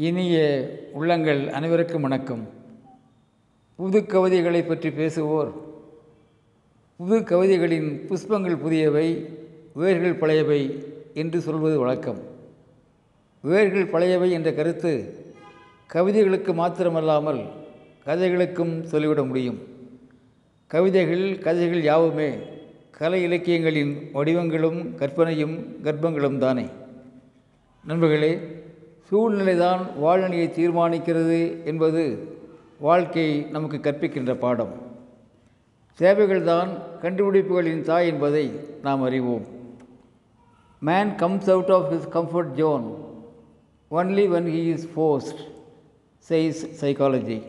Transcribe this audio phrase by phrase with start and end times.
[0.00, 0.36] இனிய
[0.92, 2.48] உள்ளங்கள் அனைவருக்கும் வணக்கம்.
[3.76, 5.52] புது கவிதைகளை பற்றி பேசுவோர்.
[6.96, 9.28] புது கவிதைகளின் புஷ்பங்கள் புதியவை
[9.74, 10.84] வேர்கள் பழையவை
[11.14, 12.18] என்று சொல்வது வழக்கம்.
[13.40, 14.92] வேர்கள் பழையவை என்ற கருத்து
[15.86, 17.46] கவிதைகளுக்கு மாத்திரமல்லாமல்
[18.04, 19.58] கதைகளுக்கும் சொல்லிவிட முடியும்.
[20.66, 22.38] கவிதைகள் கதைகள் யாவுமே
[22.90, 26.66] கலை இலக்கியங்களின் வடிவங்களும் கற்பனையும் கர்ப்பங்களும் தானே.
[27.84, 28.38] நண்பர்களே
[29.10, 32.02] சூழ்நிலைதான் வாழ்நிலையை தீர்மானிக்கிறது என்பது
[32.80, 34.74] வாழ்க்கை நமக்கு கற்பிக்கின்ற பாடம்.
[35.98, 36.68] சேவைகள்தான்
[37.02, 38.44] கண்டுபிடிப்புகளின் தாய் என்பதை
[38.82, 39.46] நாம் அறிவோம்.
[40.78, 42.86] Man comes out of his comfort zone
[43.90, 45.40] only when he is forced
[46.18, 47.42] says psychology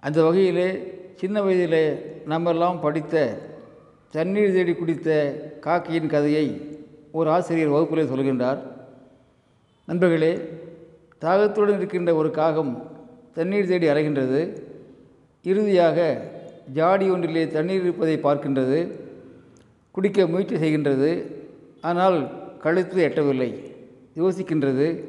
[0.00, 0.68] அந்த வகையிலே
[1.14, 1.84] சின்ன வயதிலே
[2.28, 3.38] நம்மெல்லாம் படித்த
[4.10, 5.08] தண்ணீர் தேடி குடித்த
[5.60, 6.46] காக்கியின் கதையை
[7.12, 8.60] ஒரு ஆசிரியர் வகுப்பிலே சொல்கின்றார்.
[9.90, 10.38] நண்பர்களே
[11.20, 12.90] தாகத்துடன் இருக்கின்ற ஒரு காகம்
[13.34, 14.56] தண்ணீர் தேடி அலைகின்றது.
[15.42, 16.22] இறுதியாக
[16.72, 18.90] ஜாடி ஒன்றிலே தண்ணீர் இருப்பதை பார்க்கின்றது.
[19.90, 21.22] குடிக்க முயற்சி செய்கின்றது.
[21.80, 23.54] ஆனால் கழுத்து எட்டவில்லை.
[24.16, 25.04] யோசிக்கின்றது.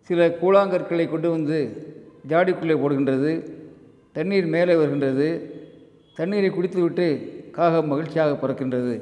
[0.00, 1.86] சில கூழாங்கற்களை கொண்டு வந்து
[2.28, 3.50] ஜாடிக்குள்ளே போடுகின்றது.
[4.12, 5.54] தண்ணீர் மேலே வருகின்றது.
[6.14, 7.06] தண்ணீரை குடித்துவிட்டு
[7.52, 9.00] காகம் மகிழ்ச்சியாக பிறக்கின்றது.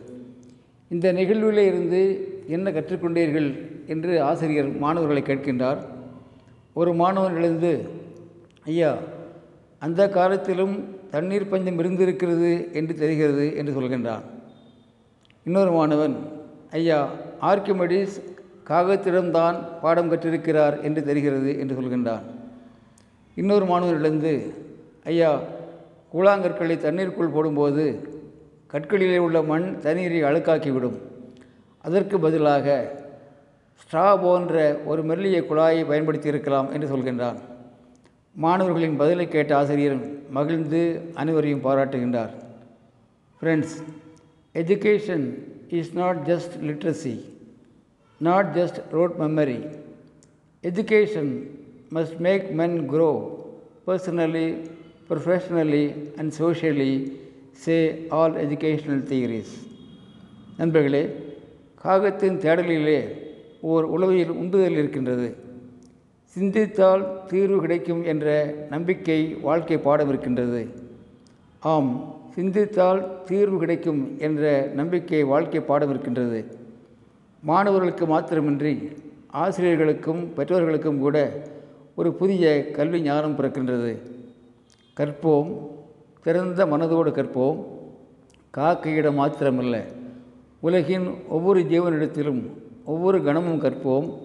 [0.89, 3.79] இந்த நிகழ்விலே இருந்து என்ன கற்றுக்கொண்டீர்கள்?
[3.95, 5.81] என்று ஆசிரியர் மாணவர்களை கேட்கின்றார்.
[6.81, 7.73] ஒரு மாணவன் எழுந்து
[8.71, 8.91] ஐயா
[9.87, 10.75] அந்த காலத்திலும்
[11.15, 14.25] தண்ணீர் பஞ்சம் இருந்திருக்கிறது என்று தெரிகிறது என்று சொல்கின்றான்.
[15.47, 16.15] இன்னொரு மாணவன்
[16.79, 16.99] ஐயா
[17.51, 18.17] ஆர்கிமெடிஸ்
[18.71, 22.25] காகத்திடம்தான் பாடம் கற்றிருக்கிறார் என்று தெரிகிறது என்று சொல்கின்றான்.
[23.37, 24.35] இன்னொரு மாணவரிலிருந்து
[25.11, 25.31] ஐயா
[26.15, 27.85] கூழாங்கற்களை தண்ணீருக்குள் போடும்போது
[28.73, 30.99] கற்களிலே உள்ள மண் தண்ணீரை அழுக்காக்கிவிடும்.
[31.85, 32.67] அதற்கு பதிலாக
[33.83, 37.39] ஸ்ட்ரா போன்ற ஒரு மெல்லிய குழாயை பயன்படுத்தி இருக்கலாம் என்று சொல்கின்றான்
[38.37, 40.01] மாணவர்களின் பதிலை கேட்ட ஆசிரியர்
[40.31, 40.81] மகிழ்ந்து
[41.15, 42.33] அனைவரையும் பாராட்டுகின்றார்.
[43.41, 43.77] Friends
[44.55, 45.25] education
[45.69, 47.15] is not just literacy
[48.21, 49.59] not just rote memory
[50.65, 51.33] education
[51.95, 53.11] must make men grow
[53.87, 54.49] personally
[55.09, 55.85] professionally
[56.19, 56.93] and socially
[57.65, 57.77] say
[58.11, 59.55] all educational theories
[60.57, 61.03] நண்பர்களே
[61.85, 63.01] காகத்தின் தேடலிலே
[63.61, 65.37] ஓர் உளவியல் உந்துதல் இருக்கின்றது.
[66.25, 70.69] சிந்தித்தால் தீர்வு கிடைக்கும் என்ற நம்பிக்கை வாழ்க்கை பாடம் இருக்கின்றது.
[71.61, 76.59] ஆம் சிந்தித்தால் தீர்வு கிடைக்கும் என்ற நம்பிக்கை வாழ்க்கை பாடம் இருக்கின்றது.
[77.43, 78.93] மாணவர்களுக்கு மாத்திரமின்றி
[79.33, 81.43] ஆசிரியர்களுக்கும் பெற்றோர்களுக்கும் கூட
[81.95, 83.99] ஒரு புதிய கல்வி ஞானம் பிறக்கின்றது.
[84.97, 85.57] கற்போம்
[86.23, 87.65] திறந்த மனதோடு கற்போம்.
[88.57, 89.85] காக்கையிடம் மாத்திரமல்ல
[90.61, 94.19] உலகின் ஒவ்வொரு ஜீவனிடத்திலும் ஒவ்வொரு கணமும் கற்போம்.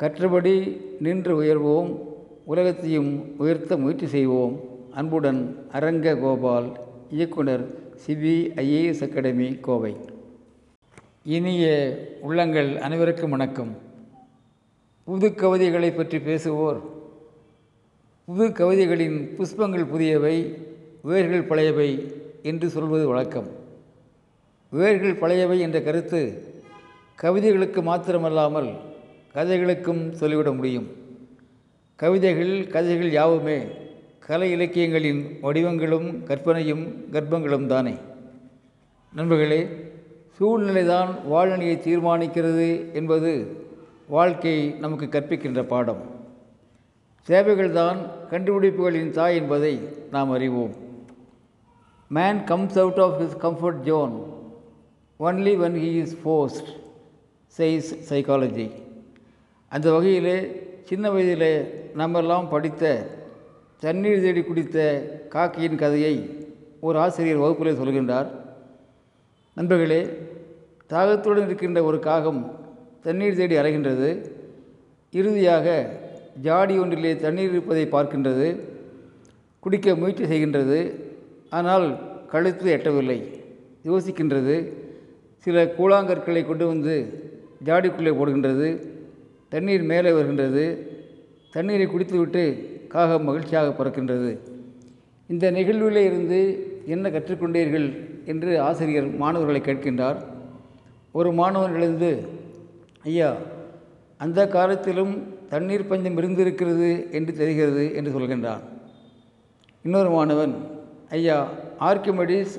[0.00, 1.98] கற்றபடி நின்று உயர்வோம்.
[2.44, 4.60] உலகத்தையும் உயர்த்த முயற்சி செய்வோம்.
[4.90, 6.72] அன்புடன் அரங்க கோபால்
[7.10, 7.74] இயக்குனர்
[8.06, 9.96] சிபிஐஏஎஸ் அகாடமி கோவை.
[11.24, 13.76] இனிய உள்ளங்கள் அனைவருக்கும் வணக்கம்.
[15.04, 16.80] புது கவிதைகளை பற்றி பேசுவோர்.
[18.24, 20.54] புது கவிதைகளின் புஷ்பங்கள் புதியவை
[21.02, 23.46] வேர்கள் பழையவை என்று சொல்வது வழக்கம்.
[24.70, 26.50] வேர்கள் பழையவை என்ற கருத்து
[27.14, 28.74] கவிதைகளுக்கு மாத்திரமல்லாமல்
[29.32, 30.88] கதைகளுக்கும் சொல்லிவிட முடியும்.
[31.96, 33.66] கவிதைகள் கதைகள் யாவுமே
[34.18, 37.94] கலை இலக்கியங்களின் வடிவங்களும் கற்பனையும் கர்ப்பங்களும் தானே.
[39.14, 39.68] நண்பர்களே
[40.40, 43.56] சூழ்நிலைதான் வாழ்நிலையை தீர்மானிக்கிறது என்பது
[44.08, 46.02] வாழ்க்கை நமக்கு கற்பிக்கின்ற பாடம்.
[47.28, 47.96] சேவைகள்தான்
[48.30, 49.80] கண்டுபிடிப்புகளின் தாய் என்பதை
[50.10, 50.74] நாம் அறிவோம்.
[52.08, 54.22] Man comes out of his comfort zone
[55.20, 56.80] only when he is forced.
[57.56, 58.70] Says psychology
[59.68, 60.34] அந்த வகையில்
[60.82, 61.50] சின்ன வயதில்
[61.96, 63.06] நம்மெல்லாம் படித்த
[63.80, 64.78] தண்ணீர் தேடி குடித்த
[65.34, 66.14] காக்கியின் கதையை
[66.80, 68.28] ஒரு ஆசிரியர் வகுப்பிலே சொல்கின்றார்.
[69.54, 70.00] நண்பர்களே
[70.90, 72.40] தாகத்துடன் இருக்கின்ற ஒரு காகம்
[73.02, 74.26] தண்ணீர் தேடி அலைகின்றது.
[75.10, 75.66] இறுதியாக
[76.40, 78.60] ஜாடி ஒன்றிலே தண்ணீர் இருப்பதை பார்க்கின்றது.
[79.60, 80.80] குடிக்க முயற்சி செய்கின்றது.
[81.50, 81.86] ஆனால்
[82.26, 83.18] கழுத்து எட்டவில்லை.
[83.84, 84.56] யோசிக்கின்றது.
[85.38, 86.96] சில கூழாங்கற்களை கொண்டு வந்து
[87.66, 88.68] ஜாடிக்குள்ளே போடுகின்றது
[89.54, 90.64] தண்ணீர் மேலே வருகின்றது
[91.54, 92.42] தண்ணீரை குடித்துவிட்டு
[92.94, 94.30] காகம் மகிழ்ச்சியாக பறக்கின்றது.
[95.30, 96.40] இந்த நிகழ்விலே இருந்து
[96.94, 97.86] என்ன கற்றுக்கொண்டீர்கள்
[98.32, 100.18] என்று ஆசிரியர் மாணவர்களை கேட்கின்றார்.
[101.18, 102.10] ஒரு மாணவன் எழுந்து
[103.10, 103.30] ஐயா
[104.24, 105.14] அந்த காலத்திலும்
[105.52, 108.62] தண்ணீர் பஞ்சம் இருந்திருக்கிறது என்று தெரிகிறது என்று சொல்கின்றான்.
[109.86, 110.54] இன்னொரு மாணவன்
[111.18, 111.38] ஐயா
[111.88, 112.54] ஆர்கிமெடிஸ்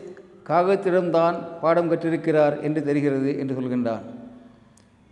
[0.50, 4.04] காகத்திடம்தான் பாடம் கற்றிருக்கிறார் என்று தெரிகிறது என்று சொல்கின்றான்.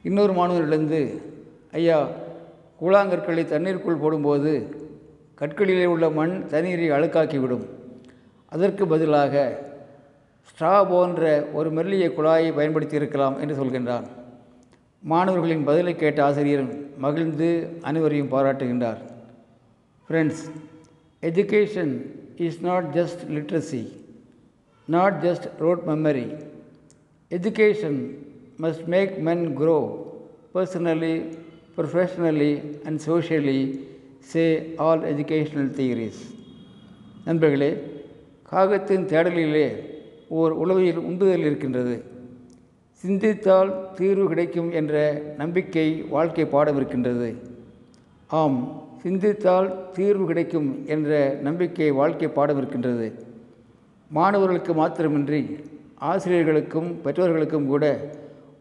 [0.03, 1.21] இன்னொரு மாணவரிலிருந்து
[1.71, 2.09] ஐயா
[2.81, 4.53] கூழாங்கற்களை தண்ணீருக்குள் போடும்போது
[5.39, 7.65] கற்களிலே உள்ள மண் தண்ணீரை அழுக்காக்கிவிடும்.
[8.49, 9.33] அதற்கு பதிலாக
[10.47, 14.07] ஸ்ட்ரா போன்ற ஒரு மெல்லிய குழாயை பயன்படுத்தி இருக்கலாம் என்று சொல்கின்றான்.
[14.99, 16.65] மாணவர்களின் பதிலை கேட்ட ஆசிரியர்
[16.97, 17.49] மகிழ்ந்து
[17.81, 19.01] அனைவரையும் பாராட்டுகின்றார்.
[20.07, 20.43] Friends
[21.21, 21.93] education
[22.35, 23.83] is not just literacy
[24.87, 26.27] not just rote memory
[27.31, 27.99] education
[28.61, 29.81] must make men grow
[30.55, 31.13] personally
[31.77, 32.51] professionally
[32.85, 33.59] and socially
[34.31, 34.43] say
[34.77, 36.21] all educational theories
[37.25, 37.69] நண்பர்களே
[38.51, 39.67] காகத்தின் தேடலிலே
[40.27, 41.95] ஓர் உளவியல் உந்துதல் இருக்கின்றது.
[43.03, 47.29] சிந்தித்தால் தீர்வு கிடைக்கும் என்ற நம்பிக்கை வாழ்க்கை பாடம் இருக்கின்றது
[48.27, 48.59] ஆம்
[49.03, 53.07] சிந்தித்தால் தீர்வு கிடைக்கும் என்ற நம்பிக்கை வாழ்க்கை பாடம் இருக்கின்றது
[54.11, 55.41] மாணவர்களுக்கு மாத்திரமின்றி
[56.11, 57.85] ஆசிரியர்களுக்கும் பெற்றோர்களுக்கும் கூட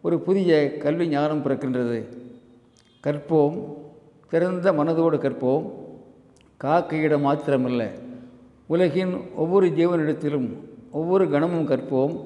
[0.02, 2.05] ஒரு புதிய கல்வி ஞானம் பிறக்கின்றது.
[3.06, 3.75] கற்போம்
[4.31, 5.70] திறந்த மனதோடு கற்போம்.
[6.64, 7.88] காக்கையிடம் மாத்திரமல்ல.
[8.67, 10.49] உலகின் ஒவ்வொரு ஜீவனிடத்திலும்
[10.91, 12.25] ஒவ்வொரு கணமும் கற்போம்.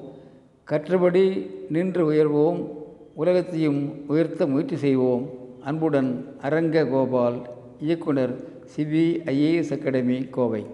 [0.71, 2.69] கற்றபடி நின்று உயர்வோம்.
[3.13, 5.29] உலகத்தையும் உயர்த்த முயற்சி செய்வோம்.
[5.61, 7.41] அன்புடன் அரங்க கோபால்
[7.79, 8.35] இயக்குனர்
[8.75, 10.65] சிபிஐஏஎஸ் அகாடமி கோவை.